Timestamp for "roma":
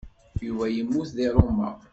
1.35-1.69